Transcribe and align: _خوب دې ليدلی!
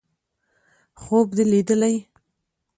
_خوب 1.01 1.27
دې 1.37 1.43
ليدلی! 1.51 1.95